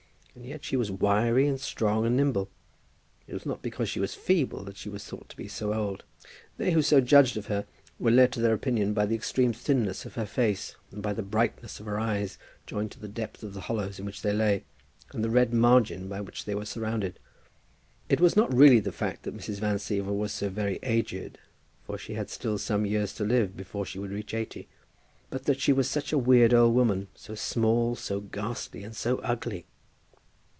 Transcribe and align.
And 0.33 0.45
yet 0.45 0.63
she 0.63 0.77
was 0.77 0.89
wiry, 0.89 1.45
and 1.45 1.59
strong, 1.59 2.05
and 2.05 2.15
nimble. 2.15 2.49
It 3.27 3.33
was 3.33 3.45
not 3.45 3.61
because 3.61 3.89
she 3.89 3.99
was 3.99 4.15
feeble 4.15 4.63
that 4.63 4.77
she 4.77 4.87
was 4.87 5.03
thought 5.03 5.27
to 5.27 5.35
be 5.35 5.49
so 5.49 5.73
old. 5.73 6.05
They 6.55 6.71
who 6.71 6.81
so 6.81 7.01
judged 7.01 7.35
of 7.35 7.47
her 7.47 7.65
were 7.99 8.11
led 8.11 8.31
to 8.31 8.39
their 8.39 8.53
opinion 8.53 8.93
by 8.93 9.05
the 9.07 9.13
extreme 9.13 9.51
thinness 9.51 10.05
of 10.05 10.15
her 10.15 10.25
face, 10.25 10.77
and 10.89 11.03
by 11.03 11.11
the 11.11 11.21
brightness 11.21 11.81
of 11.81 11.85
her 11.85 11.99
eyes, 11.99 12.37
joined 12.65 12.91
to 12.93 12.99
the 12.99 13.09
depth 13.09 13.43
of 13.43 13.53
the 13.53 13.59
hollows 13.59 13.99
in 13.99 14.05
which 14.05 14.21
they 14.21 14.31
lay, 14.31 14.63
and 15.11 15.21
the 15.21 15.29
red 15.29 15.53
margin 15.53 16.07
by 16.07 16.21
which 16.21 16.45
they 16.45 16.55
were 16.55 16.63
surrounded. 16.63 17.19
It 18.07 18.21
was 18.21 18.37
not 18.37 18.53
really 18.55 18.79
the 18.79 18.93
fact 18.93 19.23
that 19.23 19.35
Mrs. 19.35 19.59
Van 19.59 19.75
Siever 19.79 20.15
was 20.17 20.31
so 20.31 20.47
very 20.47 20.79
aged, 20.81 21.39
for 21.83 21.97
she 21.97 22.13
had 22.13 22.29
still 22.29 22.57
some 22.57 22.85
years 22.85 23.13
to 23.15 23.25
live 23.25 23.57
before 23.57 23.85
she 23.85 23.99
would 23.99 24.11
reach 24.11 24.33
eighty, 24.33 24.69
but 25.29 25.43
that 25.43 25.59
she 25.59 25.73
was 25.73 25.89
such 25.89 26.13
a 26.13 26.17
weird 26.17 26.53
old 26.53 26.73
woman, 26.73 27.09
so 27.15 27.35
small, 27.35 27.97
so 27.97 28.21
ghastly, 28.21 28.81
and 28.85 28.95
so 28.95 29.17
ugly! 29.17 29.65